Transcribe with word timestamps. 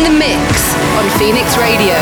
in 0.00 0.12
the 0.12 0.18
mix 0.18 0.74
on 0.96 1.10
Phoenix 1.18 1.58
Radio. 1.58 1.94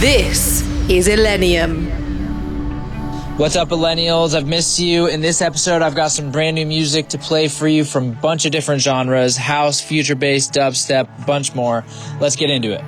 This 0.00 0.62
is 0.88 1.08
Illenium. 1.08 1.90
What's 3.38 3.56
up, 3.56 3.70
Illenials? 3.70 4.34
I've 4.34 4.46
missed 4.46 4.78
you. 4.78 5.08
In 5.08 5.20
this 5.20 5.42
episode, 5.42 5.82
I've 5.82 5.96
got 5.96 6.12
some 6.12 6.30
brand 6.30 6.54
new 6.54 6.66
music 6.66 7.08
to 7.08 7.18
play 7.18 7.48
for 7.48 7.66
you 7.66 7.84
from 7.84 8.10
a 8.10 8.14
bunch 8.14 8.46
of 8.46 8.52
different 8.52 8.80
genres 8.80 9.36
house, 9.36 9.80
future 9.80 10.14
bass, 10.14 10.48
dubstep, 10.48 11.26
bunch 11.26 11.54
more. 11.54 11.84
Let's 12.20 12.36
get 12.36 12.48
into 12.48 12.72
it. 12.72 12.84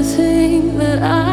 everything 0.00 0.78
that 0.78 1.02
I 1.02 1.29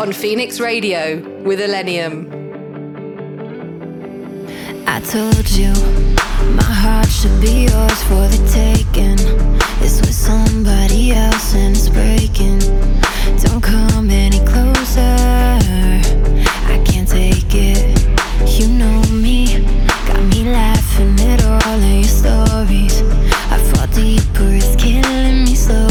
on 0.00 0.14
Phoenix 0.14 0.60
Radio 0.60 1.18
with 1.42 1.60
Illenium. 1.60 2.24
I 4.86 4.98
told 5.00 5.46
you 5.50 5.74
my 6.56 6.72
heart 6.82 7.10
should 7.10 7.38
be 7.38 7.64
yours 7.68 8.02
for 8.04 8.24
the 8.32 8.40
taking. 8.50 9.20
It's 9.84 10.00
with 10.00 10.14
somebody 10.14 11.12
else 11.12 11.54
and 11.54 11.76
it's 11.76 11.90
breaking. 11.90 12.60
Don't 13.44 13.62
come 13.62 14.08
any 14.08 14.38
closer. 14.46 15.16
I 16.74 16.82
can't 16.86 17.06
take 17.06 17.54
it. 17.54 18.00
You 18.58 18.68
know 18.68 19.02
me, 19.12 19.60
got 20.06 20.22
me 20.32 20.44
laughing 20.44 21.20
at 21.28 21.44
all 21.44 21.74
of 21.74 21.84
your 21.84 22.04
stories. 22.04 23.02
I 23.52 23.58
fall 23.70 23.86
deeper, 23.88 24.48
it's 24.48 24.76
killing 24.76 25.44
me. 25.44 25.89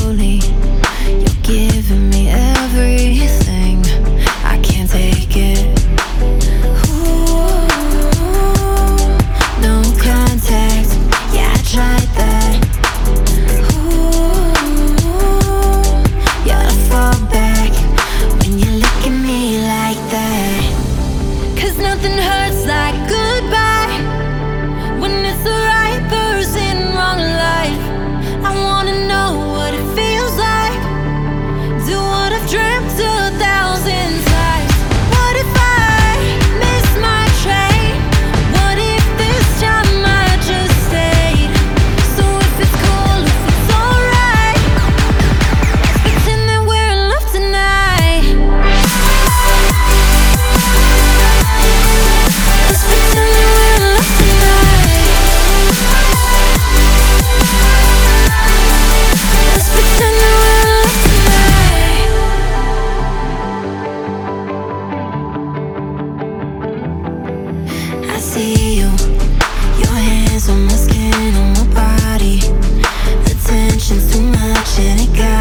on 70.49 70.65
my 70.65 70.73
skin, 70.73 71.35
on 71.35 71.53
my 71.53 71.65
body. 71.73 72.39
The 72.39 73.35
tension's 73.45 74.11
too 74.11 74.21
much 74.21 74.79
and 74.79 74.99
it 75.01 75.17
got. 75.17 75.38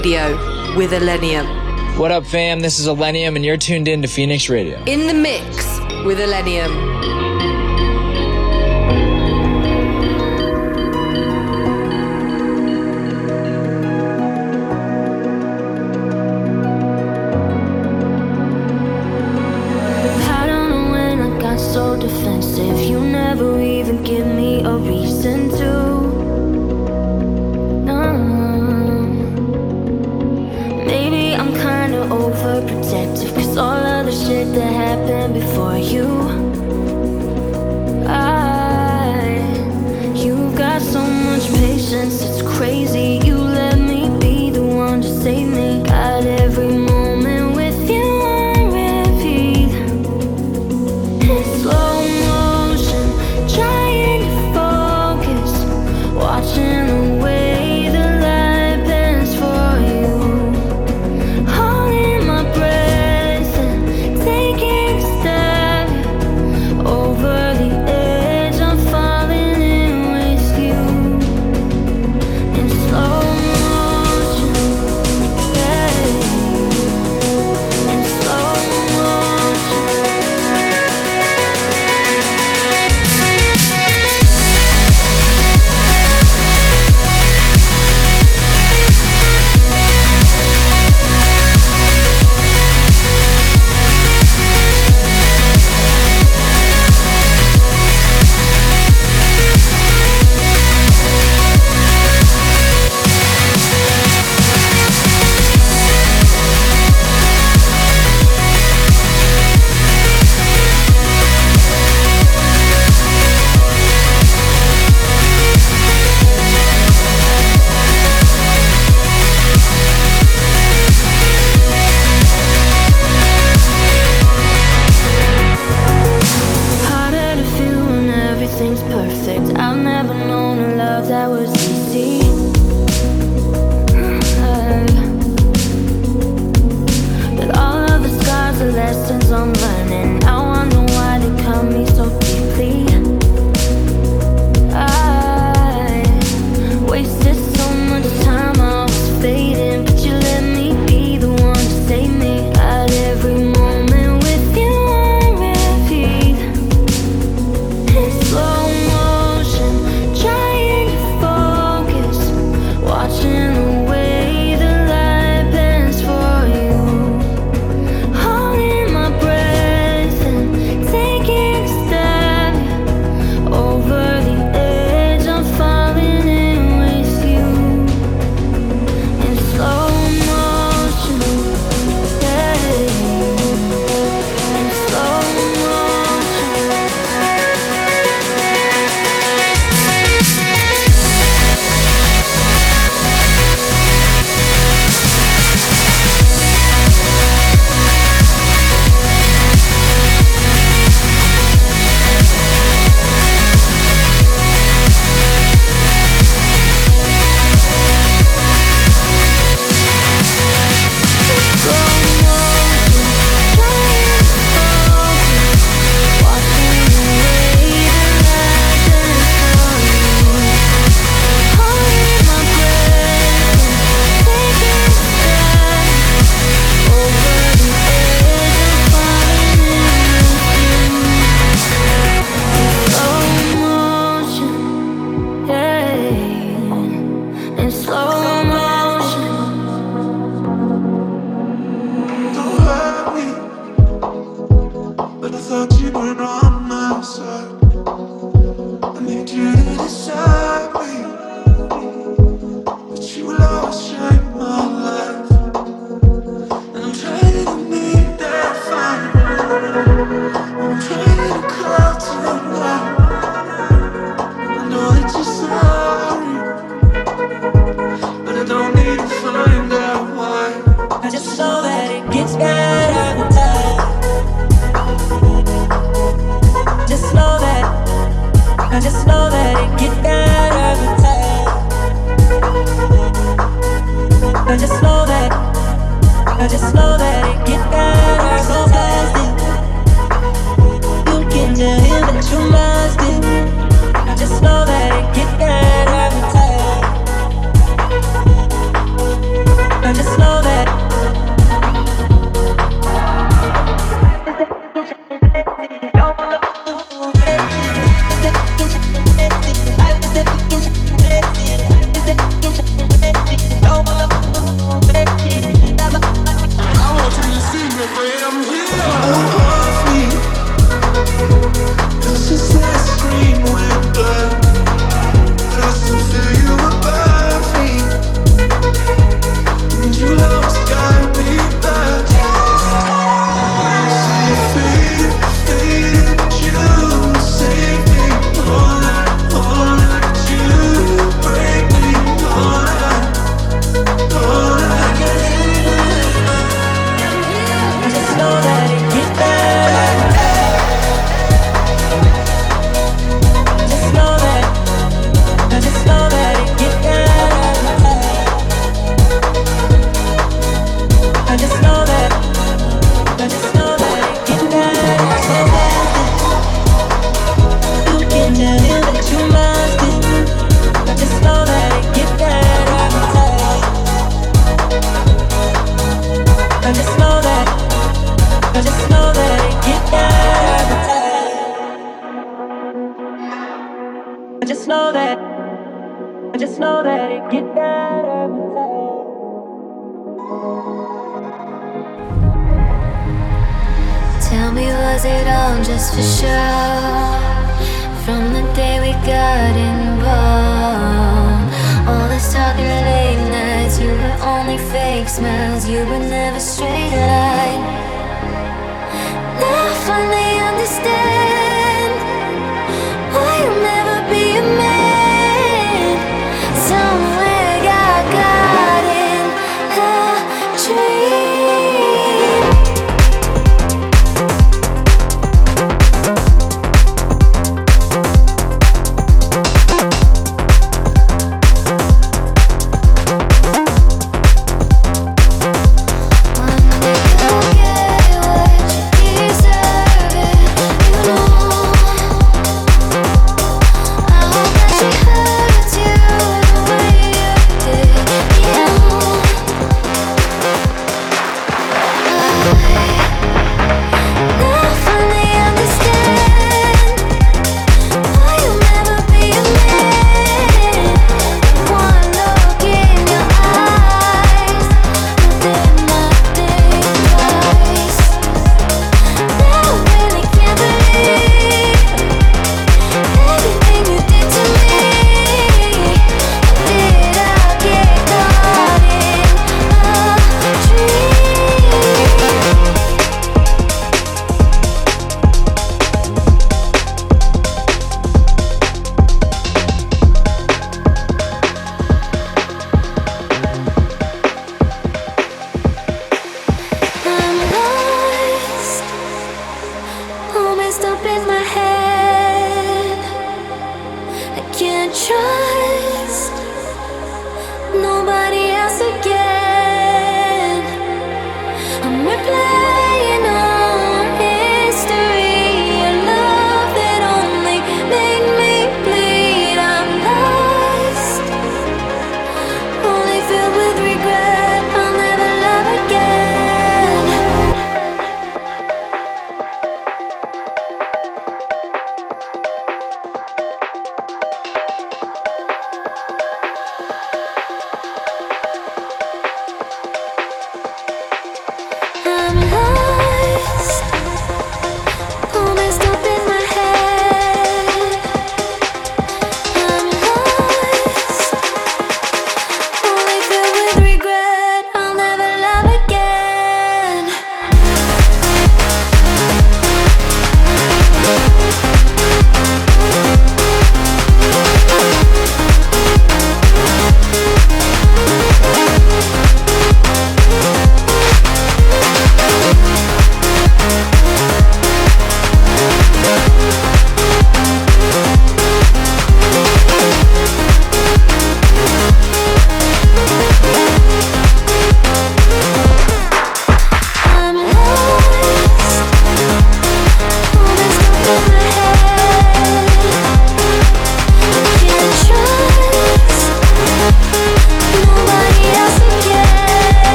Radio 0.00 0.32
with 0.76 0.92
Illenium. 0.92 1.98
What 1.98 2.10
up, 2.10 2.24
fam? 2.24 2.60
This 2.60 2.78
is 2.78 2.86
Illenium, 2.86 3.36
and 3.36 3.44
you're 3.44 3.58
tuned 3.58 3.86
in 3.86 4.00
to 4.00 4.08
Phoenix 4.08 4.48
Radio. 4.48 4.82
In 4.84 5.06
the 5.06 5.12
mix 5.12 5.78
with 6.06 6.18
Illenium. 6.18 7.49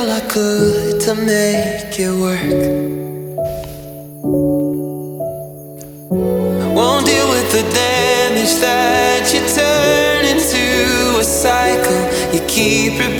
all 0.00 0.10
I 0.10 0.20
could 0.20 0.98
to 1.02 1.14
make 1.14 2.00
it 2.00 2.14
work. 2.24 2.40
Won't 6.76 7.04
deal 7.04 7.28
with 7.28 7.48
the 7.52 7.64
damage 7.80 8.54
that 8.64 9.30
you 9.34 9.40
turn 9.58 10.24
into 10.32 11.18
a 11.18 11.24
cycle. 11.24 12.02
You 12.32 12.40
keep 12.48 12.92
repeating. 12.98 13.19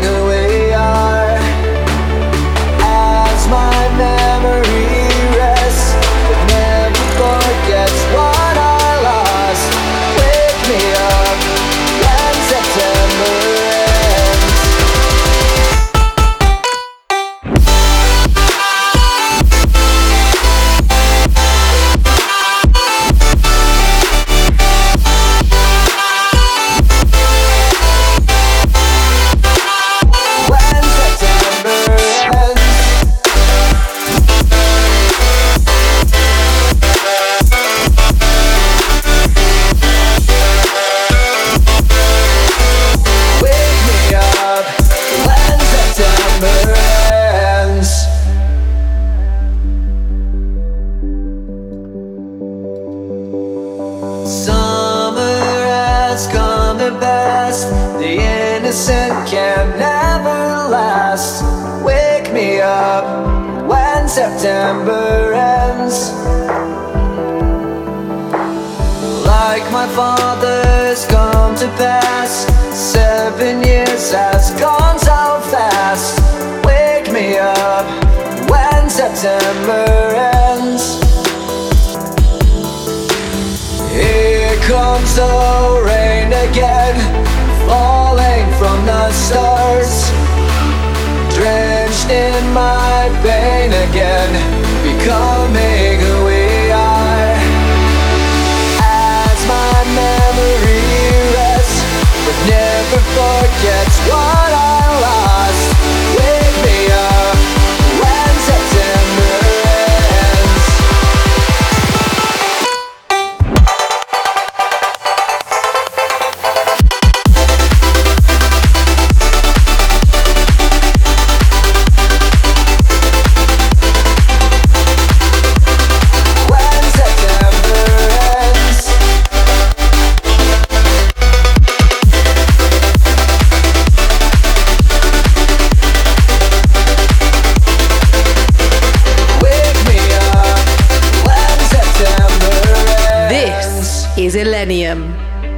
Millennium. 144.43 144.99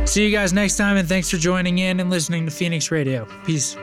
See 0.05 0.25
you 0.25 0.31
guys 0.31 0.51
next 0.51 0.75
time, 0.75 0.97
and 0.97 1.07
thanks 1.07 1.29
for 1.29 1.37
joining 1.37 1.77
in 1.77 1.99
and 2.01 2.09
listening 2.09 2.45
to 2.45 2.51
Phoenix 2.51 2.91
Radio. 2.91 3.25
Peace. 3.45 3.77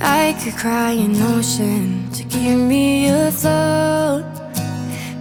I 0.00 0.36
could 0.40 0.56
cry 0.56 0.92
an 1.06 1.14
ocean 1.34 2.10
to 2.10 2.22
keep 2.24 2.58
me 2.58 3.08
afloat, 3.08 4.24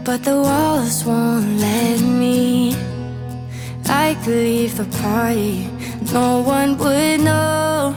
but 0.04 0.24
the 0.24 0.38
walls 0.48 1.04
won't 1.06 1.60
let 1.60 2.02
me. 2.02 2.76
I 3.86 4.18
could 4.24 4.34
leave 4.34 4.76
the 4.78 4.86
party, 5.04 5.68
no 6.12 6.42
one 6.42 6.78
would 6.80 7.20
know. 7.22 7.96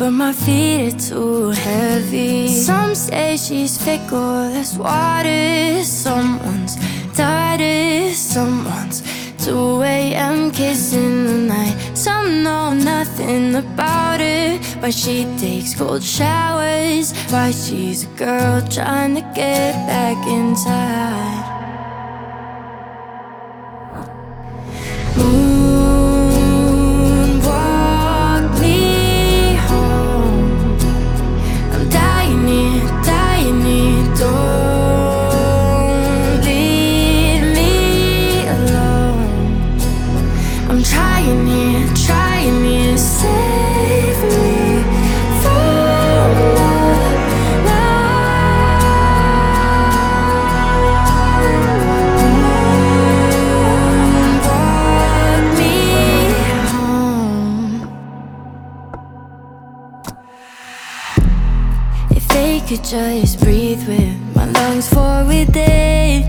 But 0.00 0.12
my 0.12 0.32
feet 0.32 0.94
are 0.94 0.98
too 0.98 1.50
heavy. 1.50 2.48
Some 2.48 2.94
say 2.94 3.36
she's 3.36 3.76
fickle 3.76 4.48
as 4.60 4.78
water. 4.78 5.84
Someone's 5.84 6.76
tired, 7.14 8.14
someone's 8.14 9.02
2 9.44 9.82
a.m. 9.82 10.52
kissing 10.52 11.26
the 11.26 11.54
night. 11.54 11.76
Some 11.92 12.42
know 12.42 12.72
nothing 12.72 13.54
about 13.56 14.22
it, 14.22 14.62
but 14.80 14.94
she 14.94 15.26
takes 15.36 15.74
cold 15.74 16.02
showers. 16.02 17.12
Why 17.28 17.50
she's 17.50 18.04
a 18.04 18.10
girl 18.16 18.66
trying 18.68 19.16
to 19.16 19.22
get 19.34 19.74
back 19.86 20.16
inside. 20.26 21.29
Moonwalk 21.29 21.29
could 62.70 62.84
just 62.84 63.40
breathe 63.40 63.84
with 63.88 64.36
my 64.36 64.46
lungs 64.46 64.88
for 64.88 65.24
a 65.28 65.44
day. 65.44 66.22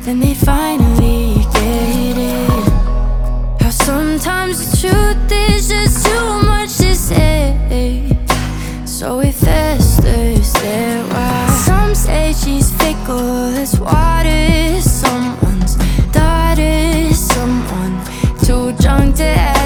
Then 0.00 0.18
they 0.18 0.32
finally 0.32 1.34
get 1.52 2.16
it. 2.16 3.60
How 3.60 3.68
sometimes 3.68 4.56
the 4.64 4.88
truth 4.88 5.30
is 5.30 5.68
just 5.68 6.06
too 6.06 6.42
much 6.46 6.74
to 6.78 6.94
say. 6.94 8.16
So 8.86 9.20
it 9.20 9.34
festers 9.34 10.54
there 10.54 11.04
why 11.12 11.46
Some 11.66 11.94
say 11.94 12.32
she's 12.32 12.72
fickle 12.78 13.54
as 13.62 13.78
water 13.78 14.80
Someone's 14.80 15.76
daughter 16.12 17.12
Someone 17.12 18.00
too 18.42 18.72
drunk 18.82 19.16
to 19.16 19.24
ask 19.24 19.59